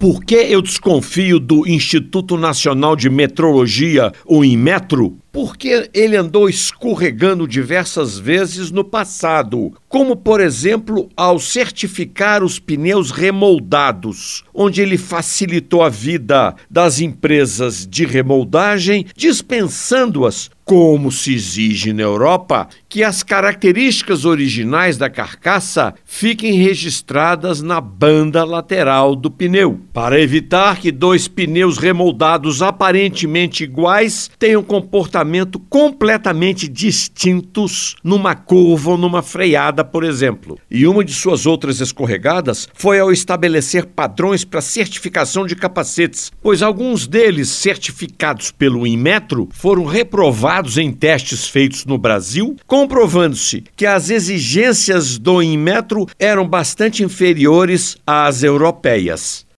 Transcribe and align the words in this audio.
por 0.00 0.24
que 0.24 0.34
eu 0.34 0.62
desconfio 0.62 1.38
do 1.38 1.68
Instituto 1.68 2.38
Nacional 2.38 2.96
de 2.96 3.10
Metrologia, 3.10 4.10
o 4.24 4.42
Inmetro? 4.42 5.18
Porque 5.32 5.88
ele 5.94 6.16
andou 6.16 6.48
escorregando 6.48 7.46
diversas 7.46 8.18
vezes 8.18 8.70
no 8.70 8.84
passado, 8.84 9.72
como 9.88 10.16
por 10.16 10.40
exemplo 10.40 11.08
ao 11.16 11.38
certificar 11.38 12.42
os 12.42 12.58
pneus 12.58 13.10
remoldados, 13.10 14.44
onde 14.54 14.80
ele 14.80 14.98
facilitou 14.98 15.82
a 15.82 15.88
vida 15.88 16.54
das 16.70 17.00
empresas 17.00 17.86
de 17.86 18.04
remoldagem, 18.04 19.06
dispensando-as 19.16 20.50
como 20.64 21.10
se 21.10 21.34
exige 21.34 21.92
na 21.92 22.02
Europa, 22.02 22.68
que 22.88 23.02
as 23.02 23.24
características 23.24 24.24
originais 24.24 24.96
da 24.96 25.10
carcaça 25.10 25.92
fiquem 26.04 26.52
registradas 26.52 27.60
na 27.60 27.80
banda 27.80 28.44
lateral 28.44 29.16
do 29.16 29.32
pneu, 29.32 29.80
para 29.92 30.20
evitar 30.20 30.78
que 30.78 30.92
dois 30.92 31.26
pneus 31.26 31.76
remoldados 31.76 32.62
aparentemente 32.62 33.64
iguais 33.64 34.30
tenham 34.38 34.62
comportamento 34.62 35.19
completamente 35.68 36.68
distintos 36.68 37.96
numa 38.02 38.34
curva 38.34 38.92
ou 38.92 38.98
numa 38.98 39.22
freada, 39.22 39.84
por 39.84 40.04
exemplo. 40.04 40.58
E 40.70 40.86
uma 40.86 41.04
de 41.04 41.12
suas 41.12 41.46
outras 41.46 41.80
escorregadas 41.80 42.68
foi 42.74 42.98
ao 42.98 43.12
estabelecer 43.12 43.86
padrões 43.86 44.44
para 44.44 44.60
certificação 44.60 45.46
de 45.46 45.56
capacetes, 45.56 46.32
pois 46.42 46.62
alguns 46.62 47.06
deles 47.06 47.48
certificados 47.48 48.50
pelo 48.50 48.86
Inmetro 48.86 49.48
foram 49.52 49.84
reprovados 49.84 50.78
em 50.78 50.92
testes 50.92 51.46
feitos 51.48 51.84
no 51.84 51.98
Brasil, 51.98 52.56
comprovando-se 52.66 53.64
que 53.76 53.86
as 53.86 54.10
exigências 54.10 55.18
do 55.18 55.42
Inmetro 55.42 56.06
eram 56.18 56.46
bastante 56.46 57.02
inferiores 57.02 57.96
às 58.06 58.42
europeias. 58.42 59.46